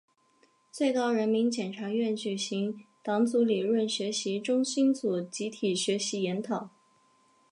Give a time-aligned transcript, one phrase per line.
[0.71, 6.71] 最高人民检察院举行党组理论学习中心组集体学习研讨